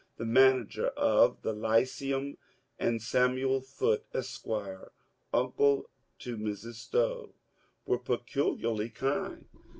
[0.17, 2.35] the manager of the Lyceum,
[2.79, 4.47] and Samuel Foote, Esq.,
[5.31, 6.73] uncle to Mrs.
[6.73, 7.35] Stowe,
[7.85, 9.45] were peculiarly kind.